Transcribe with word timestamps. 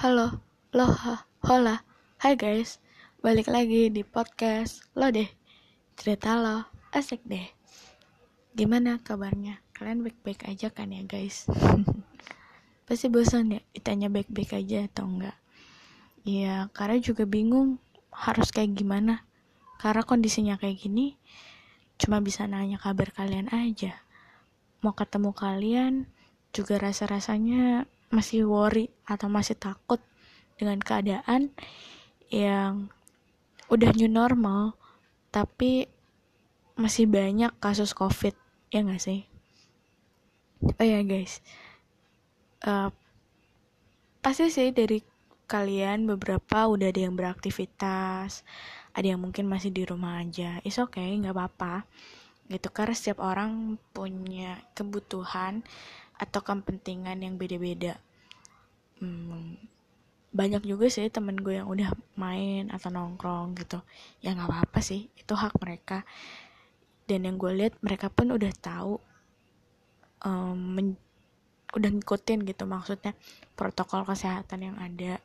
Halo, 0.00 0.40
loha, 0.72 1.28
hola, 1.44 1.84
hai 2.24 2.32
guys, 2.32 2.80
balik 3.20 3.52
lagi 3.52 3.92
di 3.92 4.00
podcast 4.00 4.80
lo 4.96 5.12
deh, 5.12 5.28
cerita 5.92 6.40
lo, 6.40 6.64
asik 6.88 7.20
deh. 7.28 7.44
Gimana 8.56 8.96
kabarnya? 9.04 9.60
Kalian 9.76 10.00
baik-baik 10.00 10.48
aja 10.48 10.72
kan 10.72 10.88
ya 10.88 11.04
guys? 11.04 11.44
Pasti 12.88 13.12
bosan 13.12 13.52
ya 13.52 13.60
ditanya 13.76 14.08
baik-baik 14.08 14.56
aja 14.56 14.88
atau 14.88 15.04
enggak? 15.04 15.36
Iya, 16.24 16.72
karena 16.72 16.96
juga 16.96 17.28
bingung 17.28 17.76
harus 18.08 18.56
kayak 18.56 18.72
gimana. 18.80 19.28
Karena 19.76 20.00
kondisinya 20.00 20.56
kayak 20.56 20.80
gini, 20.80 21.20
cuma 22.00 22.24
bisa 22.24 22.48
nanya 22.48 22.80
kabar 22.80 23.12
kalian 23.12 23.52
aja. 23.52 24.00
Mau 24.80 24.96
ketemu 24.96 25.36
kalian, 25.36 26.08
juga 26.56 26.80
rasa-rasanya 26.80 27.84
masih 28.10 28.46
worry 28.46 28.90
atau 29.06 29.30
masih 29.30 29.54
takut 29.56 30.02
dengan 30.58 30.82
keadaan 30.82 31.54
yang 32.28 32.90
udah 33.70 33.90
new 33.94 34.10
normal 34.10 34.74
tapi 35.30 35.86
masih 36.74 37.06
banyak 37.06 37.54
kasus 37.62 37.94
covid 37.94 38.34
ya 38.74 38.82
gak 38.82 39.02
sih? 39.02 39.26
Oh 40.60 40.84
ya 40.84 41.00
guys. 41.06 41.40
Uh, 42.60 42.92
pasti 44.20 44.52
sih 44.52 44.74
dari 44.74 45.00
kalian 45.48 46.04
beberapa 46.06 46.68
udah 46.68 46.92
ada 46.92 47.00
yang 47.00 47.16
beraktivitas 47.16 48.44
ada 48.94 49.06
yang 49.06 49.20
mungkin 49.22 49.46
masih 49.46 49.70
di 49.70 49.86
rumah 49.86 50.22
aja. 50.22 50.58
Is 50.66 50.78
oke 50.82 50.98
okay, 50.98 51.14
nggak 51.18 51.34
apa-apa. 51.34 51.86
Gitu 52.50 52.68
karena 52.74 52.94
setiap 52.94 53.22
orang 53.22 53.78
punya 53.94 54.58
kebutuhan 54.74 55.62
atau 56.20 56.44
kepentingan 56.44 57.24
yang 57.24 57.40
beda-beda. 57.40 57.96
Hmm, 59.00 59.56
banyak 60.30 60.62
juga 60.68 60.92
sih 60.92 61.08
temen 61.08 61.40
gue 61.40 61.56
yang 61.56 61.66
udah 61.72 61.96
main 62.20 62.68
atau 62.68 62.92
nongkrong 62.92 63.56
gitu. 63.56 63.80
Ya 64.20 64.36
nggak 64.36 64.52
apa-apa 64.52 64.84
sih 64.84 65.08
itu 65.16 65.32
hak 65.32 65.56
mereka. 65.64 66.04
Dan 67.08 67.24
yang 67.24 67.40
gue 67.40 67.50
lihat 67.56 67.74
mereka 67.80 68.12
pun 68.12 68.36
udah 68.36 68.52
tahu 68.60 69.00
um, 70.20 70.94
udah 71.70 71.90
ngikutin 71.90 72.46
gitu 72.46 72.66
maksudnya 72.66 73.16
protokol 73.56 74.04
kesehatan 74.04 74.70
yang 74.70 74.76
ada 74.76 75.18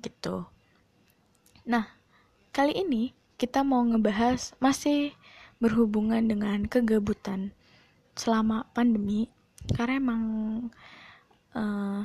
gitu. 0.00 0.46
Nah 1.66 1.90
kali 2.54 2.78
ini 2.78 3.12
kita 3.40 3.66
mau 3.66 3.82
ngebahas 3.82 4.54
masih 4.62 5.16
berhubungan 5.58 6.22
dengan 6.24 6.64
kegabutan 6.70 7.50
selama 8.14 8.68
pandemi 8.76 9.32
karena 9.70 10.02
emang 10.02 10.22
uh, 11.54 12.02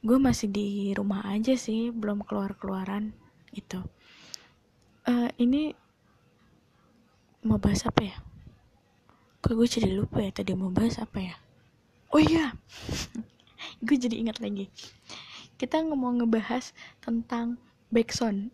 gue 0.00 0.18
masih 0.20 0.48
di 0.48 0.92
rumah 0.96 1.26
aja 1.28 1.52
sih 1.58 1.92
belum 1.92 2.24
keluar 2.24 2.56
keluaran 2.56 3.12
itu 3.52 3.82
uh, 5.06 5.30
ini 5.38 5.72
mau 7.46 7.62
bahas 7.62 7.86
apa 7.86 8.02
ya? 8.02 8.16
Kok 9.40 9.54
gue 9.54 9.68
jadi 9.70 9.94
lupa 9.94 10.18
ya 10.18 10.34
tadi 10.34 10.52
mau 10.58 10.74
bahas 10.74 10.98
apa 10.98 11.22
ya? 11.22 11.34
Oh 12.10 12.18
iya 12.18 12.58
gue 13.86 13.96
jadi 13.96 14.18
ingat 14.18 14.42
lagi. 14.42 14.66
Kita 15.56 15.80
mau 15.86 16.12
ngebahas 16.12 16.74
tentang 17.00 17.56
backsound. 17.88 18.50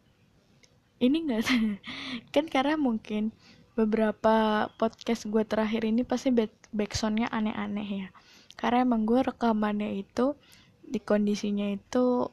Ini 1.03 1.17
enggak 1.19 1.49
kan 2.37 2.47
karena 2.47 2.77
mungkin 2.79 3.33
beberapa 3.73 4.69
podcast 4.77 5.25
gue 5.27 5.43
terakhir 5.49 5.89
ini 5.89 6.05
pasti 6.05 6.29
backsoundnya 6.77 7.33
aneh-aneh 7.33 7.89
ya 7.89 8.09
karena 8.57 8.85
emang 8.85 9.09
gue 9.09 9.21
rekamannya 9.25 10.01
itu 10.01 10.37
di 10.83 11.01
kondisinya 11.01 11.73
itu 11.73 12.29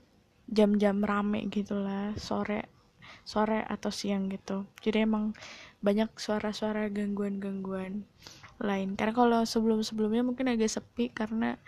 jam-jam 0.50 1.00
rame 1.06 1.46
gitulah 1.48 2.18
sore 2.18 2.80
sore 3.24 3.62
atau 3.62 3.94
siang 3.94 4.26
gitu. 4.34 4.66
Jadi 4.82 5.06
emang 5.06 5.38
banyak 5.86 6.10
suara-suara 6.18 6.90
gangguan-gangguan 6.90 8.04
lain. 8.58 8.98
Karena 8.98 9.14
kalau 9.14 9.40
sebelum-sebelumnya 9.46 10.26
mungkin 10.26 10.50
agak 10.50 10.70
sepi 10.74 11.14
karena 11.14 11.62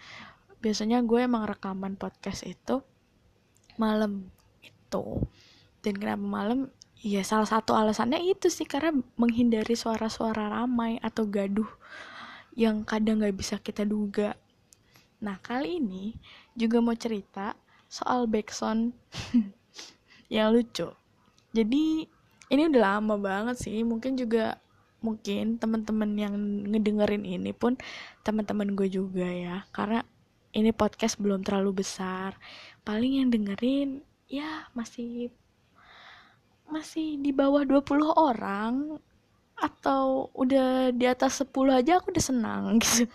biasanya 0.61 1.05
gue 1.05 1.21
emang 1.21 1.45
rekaman 1.45 1.97
podcast 1.97 2.45
itu 2.45 2.81
malam 3.77 4.29
itu. 4.61 5.25
Dan 5.81 5.97
kenapa 5.97 6.21
malam? 6.25 6.59
Ya 7.01 7.25
salah 7.25 7.49
satu 7.49 7.73
alasannya 7.73 8.21
itu 8.29 8.53
sih 8.53 8.69
karena 8.69 8.93
menghindari 9.17 9.73
suara-suara 9.73 10.53
ramai 10.53 11.01
atau 11.01 11.25
gaduh 11.25 11.65
yang 12.55 12.83
kadang 12.83 13.23
nggak 13.23 13.35
bisa 13.37 13.55
kita 13.59 13.87
duga. 13.87 14.35
Nah 15.21 15.37
kali 15.39 15.79
ini 15.79 16.17
juga 16.57 16.81
mau 16.83 16.95
cerita 16.97 17.55
soal 17.91 18.27
backsound 18.27 18.95
yang 20.33 20.55
lucu. 20.55 20.87
Jadi 21.51 22.07
ini 22.51 22.61
udah 22.67 22.81
lama 22.99 23.15
banget 23.19 23.59
sih, 23.59 23.83
mungkin 23.83 24.15
juga 24.15 24.59
mungkin 25.01 25.57
teman-teman 25.57 26.11
yang 26.13 26.35
ngedengerin 26.71 27.25
ini 27.25 27.51
pun 27.51 27.75
teman-teman 28.21 28.71
gue 28.77 28.87
juga 28.87 29.25
ya, 29.27 29.65
karena 29.75 30.05
ini 30.51 30.71
podcast 30.71 31.19
belum 31.19 31.43
terlalu 31.43 31.83
besar. 31.83 32.35
Paling 32.83 33.23
yang 33.23 33.27
dengerin 33.31 34.03
ya 34.31 34.67
masih 34.71 35.31
masih 36.71 37.19
di 37.19 37.35
bawah 37.35 37.67
20 37.67 37.83
orang 38.15 38.95
atau 39.61 40.33
udah 40.33 40.89
di 40.89 41.05
atas 41.05 41.45
10 41.45 41.53
aja 41.69 42.01
aku 42.01 42.09
udah 42.09 42.25
senang 42.25 42.63
gitu. 42.81 43.05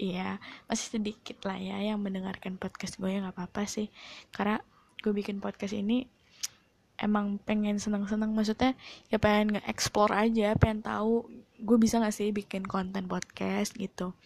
Iya 0.00 0.42
masih 0.66 0.98
sedikit 0.98 1.44
lah 1.46 1.60
ya 1.60 1.78
yang 1.78 2.02
mendengarkan 2.02 2.58
podcast 2.58 2.98
gue 2.98 3.06
ya 3.06 3.22
nggak 3.22 3.38
apa-apa 3.38 3.62
sih. 3.70 3.86
Karena 4.34 4.58
gue 4.98 5.12
bikin 5.14 5.38
podcast 5.38 5.78
ini 5.78 6.02
emang 6.98 7.38
pengen 7.46 7.78
seneng-seneng 7.78 8.34
maksudnya 8.34 8.76
ya 9.08 9.16
pengen 9.16 9.56
nge-explore 9.56 10.12
aja 10.12 10.52
pengen 10.58 10.84
tahu 10.84 11.24
gue 11.60 11.76
bisa 11.80 11.96
gak 11.96 12.12
sih 12.12 12.28
bikin 12.34 12.66
konten 12.66 13.06
podcast 13.06 13.76
gitu. 13.78 14.16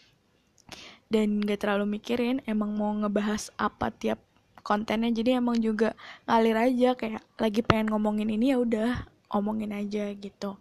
Dan 1.13 1.45
gak 1.45 1.69
terlalu 1.69 2.01
mikirin 2.01 2.41
emang 2.49 2.73
mau 2.75 2.91
ngebahas 2.97 3.53
apa 3.61 3.93
tiap 3.93 4.23
kontennya. 4.65 5.13
Jadi 5.13 5.37
emang 5.37 5.61
juga 5.61 5.93
ngalir 6.25 6.57
aja 6.57 6.97
kayak 6.97 7.23
lagi 7.37 7.61
pengen 7.61 7.93
ngomongin 7.93 8.33
ini 8.33 8.55
ya 8.55 8.59
udah 8.63 9.05
omongin 9.35 9.75
aja 9.75 10.15
gitu 10.15 10.57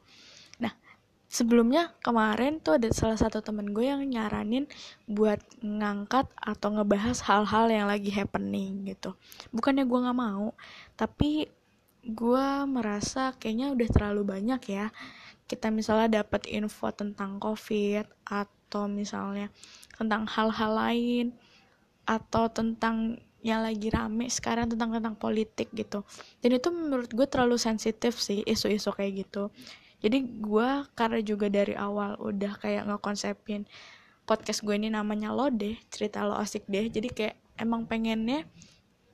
sebelumnya 1.33 1.89
kemarin 2.05 2.61
tuh 2.61 2.77
ada 2.77 2.93
salah 2.93 3.17
satu 3.17 3.41
temen 3.41 3.73
gue 3.73 3.89
yang 3.89 4.05
nyaranin 4.05 4.69
buat 5.09 5.41
ngangkat 5.65 6.29
atau 6.37 6.77
ngebahas 6.77 7.25
hal-hal 7.25 7.73
yang 7.73 7.89
lagi 7.89 8.13
happening 8.13 8.85
gitu. 8.85 9.17
Bukannya 9.49 9.89
gue 9.89 9.99
nggak 10.05 10.19
mau 10.21 10.53
tapi 10.93 11.49
gue 12.05 12.47
merasa 12.69 13.33
kayaknya 13.41 13.73
udah 13.73 13.89
terlalu 13.89 14.21
banyak 14.29 14.61
ya. 14.69 14.93
Kita 15.49 15.73
misalnya 15.73 16.21
dapat 16.21 16.45
info 16.53 16.93
tentang 16.93 17.41
covid 17.41 18.05
atau 18.29 18.85
misalnya 18.85 19.49
tentang 19.97 20.29
hal-hal 20.29 20.71
lain 20.77 21.33
atau 22.05 22.45
tentang 22.53 23.17
yang 23.43 23.65
lagi 23.65 23.89
rame 23.91 24.29
sekarang 24.29 24.69
tentang 24.69 25.01
tentang 25.01 25.17
politik 25.17 25.73
gitu. 25.73 26.05
Dan 26.45 26.61
itu 26.61 26.69
menurut 26.69 27.09
gue 27.09 27.25
terlalu 27.25 27.57
sensitif 27.57 28.21
sih 28.21 28.45
isu-isu 28.45 28.93
kayak 28.93 29.25
gitu 29.25 29.49
jadi 30.03 30.19
gue 30.19 30.69
karena 30.99 31.19
juga 31.23 31.47
dari 31.47 31.79
awal 31.79 32.19
udah 32.19 32.59
kayak 32.59 32.91
ngekonsepin 32.91 33.63
podcast 34.27 34.63
gue 34.63 34.75
ini 34.75 34.91
namanya 34.91 35.31
lo 35.31 35.47
deh 35.47 35.79
cerita 35.87 36.27
lo 36.27 36.35
asik 36.35 36.67
deh. 36.67 36.91
Jadi 36.91 37.07
kayak 37.07 37.35
emang 37.59 37.87
pengennya 37.87 38.43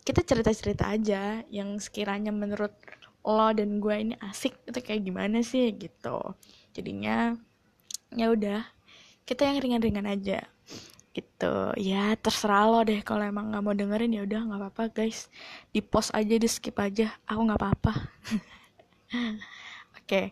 kita 0.01 0.25
cerita-cerita 0.25 0.89
aja 0.89 1.45
yang 1.53 1.77
sekiranya 1.77 2.33
menurut 2.33 2.73
lo 3.21 3.49
dan 3.53 3.77
gue 3.77 3.93
ini 3.93 4.15
asik 4.17 4.57
itu 4.65 4.79
kayak 4.81 5.05
gimana 5.05 5.45
sih 5.45 5.69
gitu. 5.77 6.33
Jadinya 6.73 7.37
ya 8.13 8.33
udah 8.33 8.65
kita 9.29 9.45
yang 9.45 9.61
ringan-ringan 9.61 10.09
aja 10.09 10.41
gitu. 11.13 11.55
Ya 11.77 12.17
terserah 12.17 12.65
lo 12.65 12.81
deh 12.81 13.05
kalau 13.05 13.29
emang 13.29 13.53
nggak 13.53 13.61
mau 13.61 13.77
dengerin 13.77 14.17
ya 14.17 14.21
udah 14.25 14.41
nggak 14.41 14.59
apa-apa 14.61 14.83
guys. 14.89 15.29
Di 15.69 15.85
post 15.85 16.09
aja 16.17 16.33
di 16.33 16.49
skip 16.49 16.77
aja. 16.81 17.13
Aku 17.29 17.45
nggak 17.45 17.61
apa-apa. 17.61 17.93
Oke. 20.01 20.05
okay. 20.05 20.25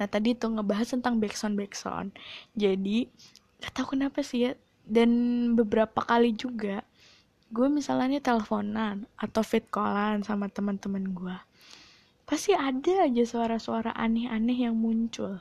Nah 0.00 0.06
tadi 0.10 0.34
tuh 0.34 0.58
ngebahas 0.58 0.98
tentang 0.98 1.22
backsound 1.22 1.54
backsound. 1.54 2.10
Jadi 2.58 3.06
gak 3.62 3.72
tahu 3.74 3.98
kenapa 3.98 4.20
sih 4.20 4.50
ya. 4.50 4.52
Dan 4.84 5.10
beberapa 5.56 6.04
kali 6.04 6.36
juga 6.36 6.84
gue 7.54 7.68
misalnya 7.70 8.18
teleponan 8.18 9.06
atau 9.14 9.40
fit 9.46 9.64
callan 9.70 10.26
sama 10.26 10.50
teman-teman 10.50 11.14
gue. 11.14 11.36
Pasti 12.24 12.56
ada 12.56 13.06
aja 13.06 13.24
suara-suara 13.24 13.94
aneh-aneh 13.94 14.66
yang 14.66 14.74
muncul. 14.74 15.38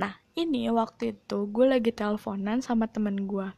Nah 0.00 0.12
ini 0.34 0.68
waktu 0.68 1.14
itu 1.16 1.46
gue 1.48 1.66
lagi 1.70 1.92
teleponan 1.94 2.60
sama 2.60 2.90
temen 2.90 3.24
gue. 3.24 3.48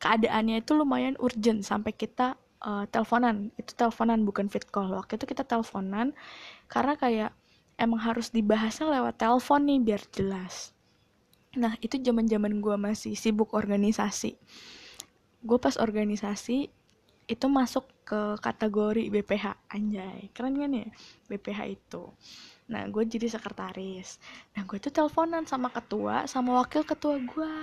Keadaannya 0.00 0.62
itu 0.64 0.72
lumayan 0.74 1.14
urgent 1.20 1.62
sampai 1.62 1.92
kita 1.94 2.34
uh, 2.64 2.88
teleponan. 2.88 3.52
Itu 3.60 3.76
teleponan 3.76 4.24
bukan 4.24 4.48
fit 4.48 4.66
call. 4.72 4.90
Waktu 4.96 5.20
itu 5.20 5.28
kita 5.28 5.44
teleponan 5.44 6.16
karena 6.66 6.94
kayak 6.96 7.30
emang 7.74 8.00
harus 8.00 8.30
dibahasnya 8.30 8.86
lewat 8.90 9.18
telepon 9.18 9.66
nih 9.66 9.80
biar 9.82 10.02
jelas. 10.14 10.74
Nah 11.54 11.78
itu 11.78 11.98
zaman 11.98 12.26
zaman 12.26 12.58
gue 12.58 12.76
masih 12.78 13.14
sibuk 13.14 13.54
organisasi. 13.54 14.34
Gue 15.44 15.58
pas 15.60 15.76
organisasi 15.78 16.70
itu 17.24 17.46
masuk 17.48 17.88
ke 18.04 18.36
kategori 18.42 19.08
BPH 19.08 19.56
anjay. 19.72 20.28
Keren 20.36 20.60
kan 20.60 20.70
ya? 20.70 20.86
BPH 21.30 21.60
itu. 21.72 22.02
Nah 22.70 22.84
gue 22.90 23.02
jadi 23.06 23.30
sekretaris. 23.30 24.18
Nah 24.54 24.66
gue 24.66 24.78
tuh 24.78 24.92
teleponan 24.92 25.46
sama 25.46 25.70
ketua 25.70 26.26
sama 26.28 26.62
wakil 26.62 26.82
ketua 26.84 27.16
gue 27.18 27.54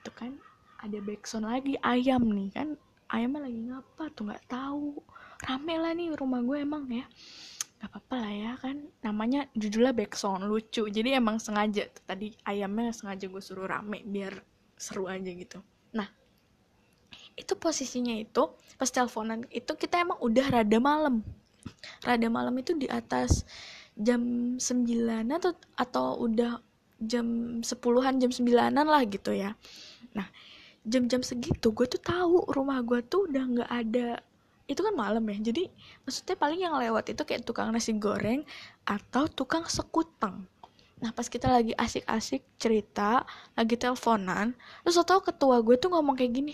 itu 0.00 0.10
kan 0.16 0.32
ada 0.80 0.96
backsound 1.04 1.44
lagi 1.44 1.76
ayam 1.84 2.24
nih 2.24 2.50
kan. 2.54 2.68
Ayamnya 3.10 3.50
lagi 3.50 3.60
ngapa 3.66 4.04
tuh? 4.14 4.30
Nggak 4.30 4.46
tahu. 4.46 5.02
Rame 5.40 5.74
lah 5.82 5.92
nih 5.98 6.14
rumah 6.14 6.40
gue 6.46 6.62
emang 6.62 6.86
ya 6.86 7.04
nggak 7.80 7.96
apa-apa 7.96 8.14
lah 8.20 8.32
ya 8.36 8.52
kan 8.60 8.76
namanya 9.00 9.48
judulnya 9.56 9.96
backsound 9.96 10.44
lucu. 10.44 10.84
Jadi 10.84 11.16
emang 11.16 11.40
sengaja 11.40 11.88
tuh, 11.88 12.04
tadi 12.04 12.36
ayamnya 12.44 12.92
sengaja 12.92 13.24
gue 13.24 13.40
suruh 13.40 13.64
rame 13.64 14.04
biar 14.04 14.36
seru 14.76 15.08
aja 15.08 15.32
gitu. 15.32 15.64
Nah 15.96 16.04
itu 17.40 17.56
posisinya 17.56 18.12
itu 18.20 18.52
pas 18.76 18.92
teleponan 18.92 19.48
itu 19.48 19.72
kita 19.72 20.04
emang 20.04 20.20
udah 20.20 20.60
rada 20.60 20.76
malam. 20.76 21.24
Rada 22.04 22.28
malam 22.28 22.52
itu 22.60 22.76
di 22.76 22.84
atas 22.84 23.48
jam 23.96 24.20
9 24.60 24.60
atau 25.40 25.52
atau 25.80 26.06
udah 26.20 26.60
jam 27.00 27.58
sepuluhan 27.64 28.20
jam 28.20 28.28
sembilanan 28.28 28.84
lah 28.84 29.08
gitu 29.08 29.32
ya. 29.32 29.56
Nah 30.12 30.28
jam-jam 30.84 31.24
segitu 31.24 31.72
gue 31.72 31.88
tuh 31.88 32.00
tahu 32.00 32.44
rumah 32.52 32.80
gue 32.84 33.00
tuh 33.04 33.28
udah 33.28 33.44
nggak 33.44 33.70
ada 33.72 34.08
itu 34.70 34.80
kan 34.86 34.94
malam 34.94 35.26
ya. 35.26 35.50
Jadi 35.50 35.66
maksudnya 36.06 36.38
paling 36.38 36.60
yang 36.62 36.78
lewat 36.78 37.10
itu 37.10 37.22
kayak 37.26 37.42
tukang 37.42 37.74
nasi 37.74 37.90
goreng 37.98 38.46
atau 38.86 39.26
tukang 39.26 39.66
sekutang. 39.66 40.46
Nah 41.02 41.10
pas 41.10 41.26
kita 41.26 41.50
lagi 41.50 41.74
asik-asik 41.74 42.44
cerita 42.60 43.24
lagi 43.56 43.74
teleponan 43.74 44.52
terus 44.84 45.00
tau 45.02 45.24
ketua 45.24 45.64
gue 45.64 45.80
tuh 45.80 45.88
ngomong 45.96 46.12
kayak 46.12 46.32
gini 46.36 46.52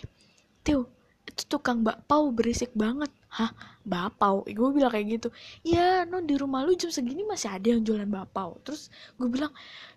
Tiu 0.62 0.86
itu 1.26 1.42
tukang 1.50 1.82
bakpao 1.82 2.30
berisik 2.30 2.70
banget. 2.72 3.10
Hah? 3.26 3.50
Bakpao? 3.82 4.46
Gue 4.46 4.68
bilang 4.70 4.94
kayak 4.94 5.06
gitu. 5.18 5.28
Ya 5.66 6.06
no 6.06 6.22
di 6.22 6.38
rumah 6.38 6.62
lu 6.62 6.78
jam 6.78 6.88
segini 6.94 7.26
masih 7.26 7.50
ada 7.50 7.66
yang 7.74 7.82
jualan 7.82 8.06
bakpao. 8.06 8.62
Terus 8.62 8.88
gue 9.18 9.26
bilang 9.26 9.50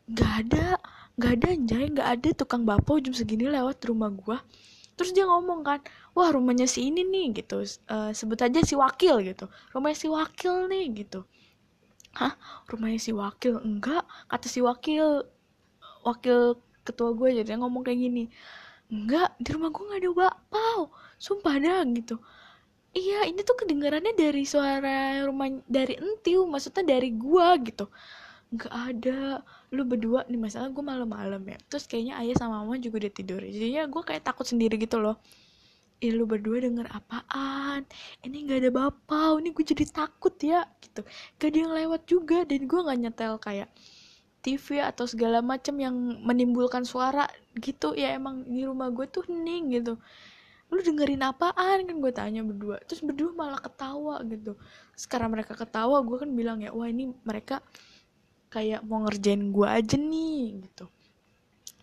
nggak 0.09 0.31
ada 0.45 0.65
nggak 1.15 1.31
ada 1.37 1.47
anjay. 1.53 1.85
Nggak 1.93 2.09
ada 2.17 2.29
tukang 2.33 2.65
bakpao 2.65 2.97
jam 2.97 3.13
segini 3.13 3.45
lewat 3.45 3.77
rumah 3.85 4.09
gue 4.09 4.37
terus 4.99 5.15
dia 5.15 5.23
ngomong 5.23 5.63
kan 5.63 5.79
wah 6.11 6.27
rumahnya 6.35 6.67
si 6.67 6.91
ini 6.91 7.07
nih 7.07 7.39
gitu. 7.39 7.63
Uh, 7.87 8.11
sebut 8.11 8.35
aja 8.43 8.59
si 8.67 8.75
wakil 8.75 9.23
gitu. 9.23 9.47
Rumahnya 9.71 9.95
si 9.95 10.07
wakil 10.11 10.67
nih 10.67 10.85
gitu. 11.07 11.23
Hah? 12.19 12.35
Rumahnya 12.67 12.99
si 12.99 13.15
wakil? 13.15 13.63
Enggak 13.63 14.03
kata 14.27 14.47
si 14.51 14.59
wakil. 14.59 15.23
Wakil 16.03 16.59
ketua 16.83 17.13
gue 17.13 17.29
jadi 17.43 17.55
ngomong 17.61 17.85
kayak 17.85 17.99
gini 18.01 18.23
enggak 18.89 19.37
di 19.37 19.49
rumah 19.53 19.69
gue 19.69 19.83
nggak 19.85 20.01
ada 20.01 20.11
bakpao 20.17 20.81
sumpah 21.21 21.55
dah 21.61 21.85
gitu. 21.93 22.17
Iya 22.89 23.29
ini 23.29 23.45
tuh 23.45 23.53
kedengarannya 23.53 24.17
dari 24.17 24.41
suara 24.49 25.21
rumah 25.21 25.45
dari 25.69 25.93
entiu 25.93 26.49
maksudnya 26.49 26.97
dari 26.97 27.13
gua 27.13 27.53
gitu 27.61 27.85
nggak 28.49 28.73
ada. 28.73 29.45
Lu 29.69 29.85
berdua 29.85 30.25
nih 30.25 30.41
masalah 30.41 30.73
gue 30.73 30.81
malam-malam 30.81 31.41
ya. 31.45 31.57
Terus 31.69 31.85
kayaknya 31.85 32.17
ayah 32.21 32.35
sama 32.37 32.65
mama 32.65 32.81
juga 32.81 33.05
udah 33.05 33.13
tidur. 33.13 33.41
Jadinya 33.45 33.85
gue 33.85 34.01
kayak 34.01 34.23
takut 34.25 34.45
sendiri 34.49 34.75
gitu 34.81 34.97
loh. 34.97 35.21
Ih 35.99 36.15
lu 36.15 36.23
berdua 36.23 36.63
denger 36.63 36.87
apaan? 36.89 37.83
Ini 38.23 38.47
gak 38.47 38.59
ada 38.63 38.71
bapak 38.71 39.43
Ini 39.43 39.51
gue 39.51 39.65
jadi 39.67 39.85
takut 39.91 40.31
ya 40.39 40.63
gitu. 40.79 41.03
Gak 41.35 41.47
ada 41.51 41.57
yang 41.59 41.73
lewat 41.75 42.01
juga 42.07 42.47
Dan 42.47 42.71
gue 42.71 42.79
gak 42.87 42.99
nyetel 43.03 43.35
kayak 43.35 43.69
TV 44.39 44.79
atau 44.79 45.03
segala 45.03 45.43
macam 45.43 45.75
yang 45.75 45.95
menimbulkan 46.23 46.87
suara 46.87 47.27
gitu. 47.59 47.91
Ya 47.99 48.15
emang 48.15 48.47
di 48.47 48.63
rumah 48.63 48.87
gue 48.89 49.05
tuh 49.11 49.27
hening 49.27 49.75
gitu. 49.75 49.99
Lu 50.71 50.79
dengerin 50.79 51.19
apaan? 51.27 51.83
Kan 51.83 51.97
gue 51.99 52.11
tanya 52.15 52.41
berdua. 52.47 52.79
Terus 52.87 53.03
berdua 53.03 53.35
malah 53.35 53.59
ketawa 53.59 54.23
gitu. 54.23 54.55
Sekarang 54.95 55.35
mereka 55.35 55.51
ketawa 55.51 55.99
gue 55.99 56.15
kan 56.15 56.31
bilang 56.31 56.63
ya 56.63 56.71
wah 56.71 56.87
ini 56.87 57.11
mereka 57.27 57.59
kayak 58.49 58.81
mau 58.85 59.05
ngerjain 59.05 59.53
gue 59.53 59.67
aja 59.69 59.95
nih 59.95 60.65
gitu. 60.65 60.85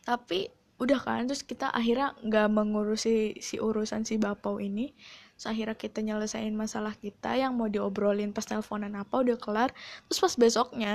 Tapi 0.03 0.51
udah 0.77 1.01
kan 1.01 1.25
terus 1.25 1.41
kita 1.41 1.73
akhirnya 1.73 2.13
nggak 2.21 2.53
mengurusi 2.53 3.41
si 3.41 3.57
urusan 3.57 4.05
si 4.05 4.21
bapau 4.21 4.61
ini. 4.61 4.93
So, 5.37 5.53
akhirnya 5.53 5.77
kita 5.77 6.01
nyelesain 6.01 6.53
masalah 6.57 6.97
kita 6.97 7.37
yang 7.37 7.57
mau 7.61 7.69
diobrolin 7.69 8.33
pas 8.33 8.45
teleponan 8.45 8.97
apa 8.97 9.21
udah 9.21 9.37
kelar. 9.37 9.71
Terus 10.09 10.21
pas 10.21 10.35
besoknya 10.37 10.93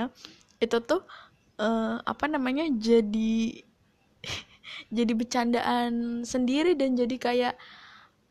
itu 0.58 0.78
tuh 0.82 1.02
uh, 1.62 1.98
apa 2.02 2.26
namanya 2.26 2.66
jadi 2.74 3.62
jadi 4.96 5.12
bercandaan 5.14 6.22
sendiri 6.26 6.74
dan 6.74 6.98
jadi 6.98 7.16
kayak 7.18 7.54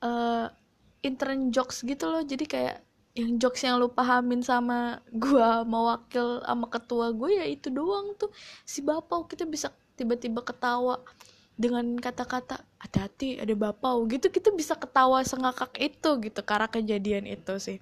uh, 0.04 0.52
intern 1.00 1.52
jokes 1.56 1.84
gitu 1.88 2.12
loh. 2.12 2.24
Jadi 2.24 2.44
kayak 2.44 2.84
yang 3.12 3.36
jokes 3.36 3.68
yang 3.68 3.76
lu 3.76 3.92
pahamin 3.92 4.40
sama 4.40 5.04
gua 5.12 5.68
mau 5.68 5.92
wakil 5.92 6.40
sama 6.48 6.66
ketua 6.72 7.12
gue 7.12 7.32
ya 7.36 7.46
itu 7.48 7.68
doang 7.68 8.16
tuh. 8.16 8.32
Si 8.64 8.80
bapak 8.80 9.36
kita 9.36 9.44
bisa 9.44 9.76
tiba-tiba 10.00 10.40
ketawa 10.40 11.04
dengan 11.60 12.00
kata-kata 12.00 12.64
hati-hati 12.80 13.38
ada 13.44 13.54
bapak 13.54 13.94
gitu 14.16 14.32
kita 14.32 14.50
bisa 14.56 14.74
ketawa 14.80 15.22
sengakak 15.28 15.76
itu 15.78 16.10
gitu 16.24 16.42
karena 16.48 16.68
kejadian 16.72 17.28
itu 17.28 17.54
sih. 17.60 17.78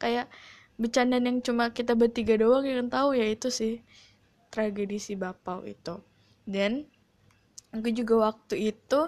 Kayak 0.00 0.32
bercandaan 0.80 1.28
yang 1.28 1.38
cuma 1.44 1.68
kita 1.76 1.92
bertiga 1.92 2.40
doang 2.40 2.64
yang 2.64 2.88
tahu 2.88 3.12
ya 3.12 3.28
itu 3.28 3.52
sih 3.52 3.84
tragedi 4.48 4.96
si 4.96 5.12
bapak 5.12 5.60
itu. 5.68 6.00
Dan 6.48 6.88
gue 7.76 7.92
juga 7.92 8.32
waktu 8.32 8.72
itu 8.72 9.00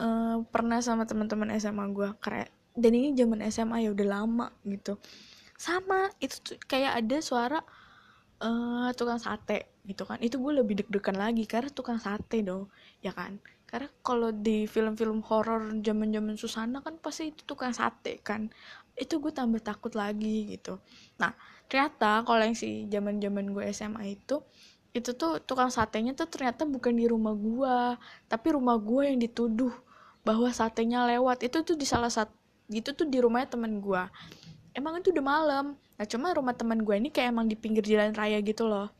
uh, 0.00 0.36
pernah 0.48 0.80
sama 0.80 1.04
teman-teman 1.04 1.52
SMA 1.60 1.84
gue 1.92 2.08
keren 2.24 2.53
dan 2.74 2.90
ini 2.90 3.14
zaman 3.14 3.38
SMA 3.48 3.86
ya 3.86 3.90
udah 3.94 4.06
lama 4.06 4.46
gitu. 4.66 4.98
Sama 5.54 6.10
itu 6.18 6.42
tuh 6.42 6.56
kayak 6.66 6.98
ada 7.02 7.16
suara 7.22 7.60
uh, 8.42 8.90
tukang 8.98 9.22
sate 9.22 9.78
gitu 9.86 10.02
kan. 10.02 10.18
Itu 10.18 10.42
gue 10.42 10.52
lebih 10.58 10.82
deg-degan 10.82 11.16
lagi 11.16 11.46
karena 11.46 11.70
tukang 11.70 12.02
sate 12.02 12.42
dong 12.42 12.66
ya 13.00 13.14
kan. 13.14 13.38
Karena 13.70 13.90
kalau 14.02 14.30
di 14.34 14.66
film-film 14.66 15.22
horor 15.26 15.70
zaman-zaman 15.82 16.34
Susana 16.38 16.82
kan 16.82 16.98
pasti 16.98 17.30
itu 17.30 17.46
tukang 17.46 17.70
sate 17.70 18.18
kan. 18.26 18.50
Itu 18.98 19.22
gue 19.22 19.30
tambah 19.30 19.62
takut 19.62 19.94
lagi 19.94 20.58
gitu. 20.58 20.82
Nah 21.22 21.30
ternyata 21.70 22.26
kalau 22.26 22.42
yang 22.42 22.58
si 22.58 22.90
zaman-zaman 22.90 23.54
gue 23.54 23.64
SMA 23.70 24.18
itu 24.18 24.42
itu 24.94 25.10
tuh 25.18 25.42
tukang 25.42 25.74
satenya 25.74 26.14
tuh 26.14 26.30
ternyata 26.30 26.62
bukan 26.62 26.94
di 26.94 27.10
rumah 27.10 27.34
gue 27.34 27.98
tapi 28.30 28.54
rumah 28.54 28.78
gue 28.78 29.10
yang 29.10 29.18
dituduh 29.18 29.74
bahwa 30.26 30.50
satenya 30.50 31.06
lewat. 31.06 31.46
Itu 31.46 31.62
tuh 31.62 31.78
di 31.78 31.86
salah 31.86 32.10
satu 32.10 32.43
gitu 32.72 32.96
tuh 32.96 33.06
di 33.08 33.20
rumahnya 33.20 33.54
temen 33.56 33.80
gue 33.80 34.02
emang 34.74 35.00
itu 35.00 35.14
udah 35.14 35.24
malam. 35.24 35.66
Nah 35.94 36.06
cuma 36.10 36.34
rumah 36.34 36.52
temen 36.52 36.82
gue 36.82 36.94
ini 36.98 37.08
kayak 37.08 37.30
emang 37.30 37.46
di 37.46 37.54
pinggir 37.54 37.86
jalan 37.86 38.12
raya 38.12 38.42
gitu 38.42 38.66
loh. 38.66 38.90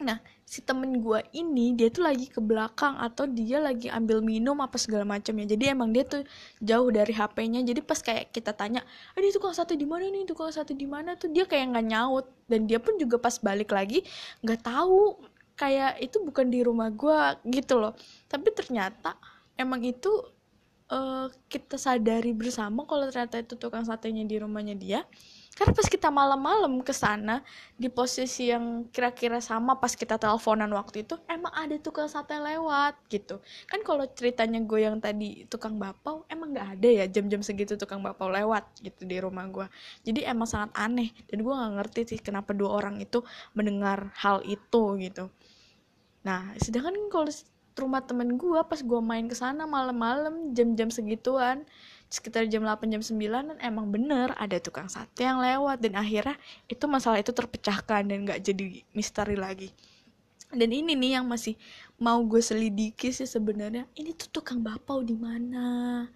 Nah 0.00 0.18
si 0.48 0.64
temen 0.64 1.04
gue 1.04 1.20
ini 1.36 1.76
dia 1.76 1.92
tuh 1.92 2.08
lagi 2.08 2.24
ke 2.24 2.40
belakang 2.40 2.96
atau 2.96 3.28
dia 3.28 3.60
lagi 3.60 3.92
ambil 3.92 4.24
minum 4.24 4.56
apa 4.64 4.80
segala 4.80 5.04
macam 5.04 5.36
ya 5.36 5.44
jadi 5.44 5.76
emang 5.76 5.92
dia 5.92 6.08
tuh 6.08 6.24
jauh 6.64 6.88
dari 6.88 7.12
HP-nya 7.12 7.60
jadi 7.68 7.84
pas 7.84 8.00
kayak 8.00 8.32
kita 8.32 8.56
tanya 8.56 8.80
ah, 9.12 9.20
ini 9.20 9.28
tukang 9.28 9.52
sate 9.52 9.76
di 9.76 9.84
mana 9.84 10.08
nih? 10.08 10.24
Tukang 10.24 10.48
sate 10.48 10.72
di 10.72 10.88
mana? 10.88 11.20
Tuh 11.20 11.28
dia 11.28 11.44
kayak 11.44 11.76
nggak 11.76 11.86
nyaut. 11.92 12.26
Dan 12.48 12.64
dia 12.64 12.80
pun 12.80 12.96
juga 12.96 13.20
pas 13.20 13.36
balik 13.36 13.76
lagi 13.76 14.08
nggak 14.40 14.64
tahu 14.64 15.20
kayak 15.58 16.00
itu 16.00 16.16
bukan 16.24 16.48
di 16.48 16.64
rumah 16.64 16.88
gue 16.88 17.20
gitu 17.52 17.76
loh. 17.76 17.92
Tapi 18.24 18.48
ternyata 18.56 19.20
emang 19.60 19.84
itu 19.84 20.08
uh, 20.92 21.26
kita 21.48 21.76
sadari 21.76 22.32
bersama 22.32 22.84
kalau 22.88 23.08
ternyata 23.08 23.40
itu 23.40 23.54
tukang 23.56 23.84
satenya 23.84 24.24
di 24.24 24.36
rumahnya 24.40 24.76
dia. 24.76 25.00
Karena 25.58 25.74
pas 25.74 25.90
kita 25.90 26.06
malam-malam 26.14 26.86
ke 26.86 26.94
sana 26.94 27.42
di 27.74 27.90
posisi 27.90 28.46
yang 28.46 28.86
kira-kira 28.94 29.42
sama 29.42 29.74
pas 29.74 29.90
kita 29.90 30.14
teleponan 30.14 30.70
waktu 30.70 31.02
itu 31.02 31.18
emang 31.26 31.50
ada 31.50 31.74
tukang 31.82 32.06
sate 32.06 32.38
lewat 32.38 32.94
gitu. 33.10 33.42
Kan 33.66 33.82
kalau 33.82 34.06
ceritanya 34.06 34.62
gue 34.62 34.86
yang 34.86 35.02
tadi 35.02 35.50
tukang 35.50 35.74
bapau 35.74 36.22
emang 36.30 36.54
nggak 36.54 36.78
ada 36.78 36.88
ya 37.02 37.04
jam-jam 37.10 37.42
segitu 37.42 37.74
tukang 37.74 37.98
bapau 38.06 38.30
lewat 38.30 38.70
gitu 38.86 39.02
di 39.02 39.18
rumah 39.18 39.50
gue. 39.50 39.66
Jadi 40.06 40.30
emang 40.30 40.46
sangat 40.46 40.70
aneh 40.78 41.10
dan 41.26 41.42
gue 41.42 41.50
nggak 41.50 41.74
ngerti 41.74 42.00
sih 42.14 42.20
kenapa 42.22 42.54
dua 42.54 42.78
orang 42.78 43.02
itu 43.02 43.26
mendengar 43.58 44.14
hal 44.14 44.46
itu 44.46 44.94
gitu. 45.02 45.26
Nah 46.22 46.54
sedangkan 46.54 46.94
kalau 47.10 47.26
rumah 47.78 48.02
temen 48.02 48.34
gue 48.34 48.60
pas 48.66 48.80
gue 48.82 49.00
main 49.00 49.24
ke 49.26 49.36
sana 49.38 49.64
malam-malam 49.64 50.52
jam-jam 50.52 50.90
segituan. 50.90 51.62
Sekitar 52.08 52.48
jam 52.48 52.64
8 52.64 52.88
jam 52.88 53.02
9 53.04 53.60
emang 53.60 53.86
bener 53.92 54.32
ada 54.40 54.56
tukang 54.58 54.88
sate 54.88 55.28
yang 55.28 55.38
lewat. 55.38 55.78
Dan 55.80 55.94
akhirnya 55.94 56.36
itu 56.66 56.84
masalah 56.88 57.20
itu 57.20 57.30
terpecahkan 57.30 58.08
dan 58.08 58.24
gak 58.24 58.40
jadi 58.40 58.80
misteri 58.96 59.36
lagi. 59.36 59.70
Dan 60.48 60.72
ini 60.72 60.96
nih 60.96 61.20
yang 61.20 61.28
masih 61.28 61.52
mau 62.00 62.16
gue 62.24 62.40
selidiki 62.40 63.12
sih 63.12 63.28
sebenarnya. 63.28 63.84
Ini 63.92 64.16
tuh 64.16 64.40
tukang 64.40 64.64
bapau 64.64 65.04
di 65.04 65.12
mana? 65.12 66.08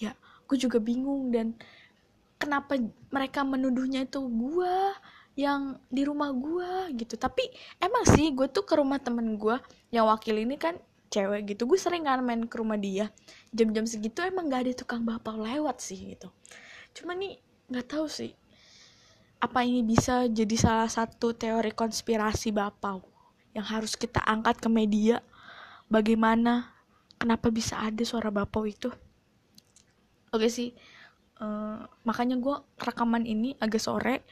Ya 0.00 0.16
gue 0.48 0.56
juga 0.56 0.80
bingung 0.80 1.28
dan 1.28 1.52
kenapa 2.40 2.80
mereka 3.12 3.44
menuduhnya 3.44 4.08
itu 4.08 4.24
gue 4.24 4.76
yang 5.34 5.76
di 5.90 6.02
rumah 6.06 6.30
gue 6.32 6.96
gitu. 6.96 7.20
Tapi 7.20 7.44
emang 7.82 8.08
sih 8.08 8.32
gue 8.32 8.48
tuh 8.48 8.64
ke 8.64 8.78
rumah 8.78 9.02
temen 9.02 9.36
gue 9.36 9.56
yang 9.92 10.08
wakil 10.08 10.38
ini 10.38 10.56
kan 10.56 10.78
cewek 11.14 11.54
gitu 11.54 11.70
gue 11.70 11.78
sering 11.78 12.10
kan 12.10 12.18
main 12.18 12.42
ke 12.50 12.58
rumah 12.58 12.74
dia. 12.74 13.14
Jam-jam 13.54 13.86
segitu 13.86 14.26
emang 14.26 14.50
gak 14.50 14.66
ada 14.66 14.72
tukang 14.74 15.06
bapak 15.06 15.38
lewat 15.38 15.78
sih 15.78 16.18
gitu. 16.18 16.26
Cuma 16.90 17.14
nih 17.14 17.38
nggak 17.70 17.86
tahu 17.96 18.06
sih 18.10 18.36
apa 19.40 19.60
ini 19.60 19.84
bisa 19.84 20.24
jadi 20.24 20.56
salah 20.56 20.88
satu 20.88 21.36
teori 21.36 21.68
konspirasi 21.76 22.48
bapau 22.48 23.04
yang 23.52 23.64
harus 23.64 23.94
kita 23.94 24.18
angkat 24.24 24.58
ke 24.58 24.68
media? 24.72 25.20
Bagaimana 25.86 26.72
kenapa 27.20 27.52
bisa 27.52 27.76
ada 27.76 28.00
suara 28.02 28.32
bapau 28.32 28.64
itu? 28.64 28.88
Oke 30.32 30.48
sih 30.50 30.72
uh, 31.44 31.84
makanya 32.08 32.40
gue 32.40 32.56
rekaman 32.80 33.28
ini 33.28 33.54
agak 33.60 33.82
sore 33.82 34.24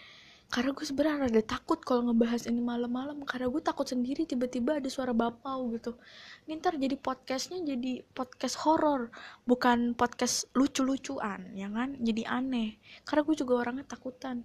karena 0.52 0.76
gue 0.76 0.84
sebenarnya 0.84 1.24
rada 1.24 1.42
takut 1.48 1.80
kalau 1.80 2.12
ngebahas 2.12 2.44
ini 2.44 2.60
malam-malam. 2.60 3.24
Karena 3.24 3.48
gue 3.48 3.62
takut 3.64 3.88
sendiri 3.88 4.28
tiba-tiba 4.28 4.76
ada 4.76 4.88
suara 4.92 5.16
bapau 5.16 5.72
gitu. 5.72 5.96
Ini 6.44 6.60
ntar 6.60 6.76
jadi 6.76 6.92
podcastnya 7.00 7.64
jadi 7.64 8.04
podcast 8.12 8.60
horor. 8.60 9.08
Bukan 9.48 9.96
podcast 9.96 10.52
lucu-lucuan 10.52 11.56
ya 11.56 11.72
kan? 11.72 11.96
Jadi 11.96 12.28
aneh. 12.28 12.76
Karena 13.08 13.24
gue 13.24 13.36
juga 13.40 13.64
orangnya 13.64 13.88
takutan. 13.88 14.44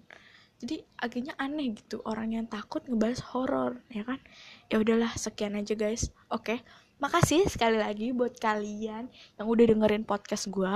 Jadi 0.63 0.79
agaknya 0.95 1.35
aneh 1.35 1.75
gitu 1.75 1.99
orang 2.07 2.39
yang 2.39 2.47
takut 2.47 2.87
ngebahas 2.87 3.19
horor 3.35 3.83
ya 3.91 4.07
kan? 4.07 4.23
Ya 4.71 4.79
udahlah 4.79 5.11
sekian 5.19 5.59
aja 5.59 5.75
guys. 5.75 6.07
Oke. 6.31 6.63
Makasih 7.03 7.51
sekali 7.51 7.83
lagi 7.83 8.15
buat 8.15 8.39
kalian 8.39 9.11
yang 9.11 9.45
udah 9.45 9.75
dengerin 9.75 10.07
podcast 10.07 10.47
gue 10.47 10.71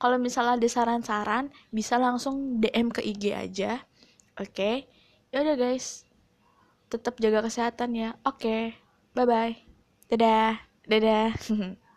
kalau 0.00 0.16
misalnya 0.16 0.56
ada 0.56 0.68
saran-saran 0.68 1.52
bisa 1.68 2.00
langsung 2.00 2.56
DM 2.56 2.88
ke 2.88 3.04
IG 3.04 3.36
aja 3.36 3.84
oke? 4.40 4.88
Ya 5.30 5.38
udah 5.44 5.56
guys. 5.60 6.08
Tetap 6.90 7.20
jaga 7.22 7.44
kesehatan 7.46 7.94
ya. 7.94 8.08
Oke. 8.26 8.74
Bye 9.14 9.28
bye 9.28 9.70
dadah. 10.10 10.58
Dadah 10.90 11.30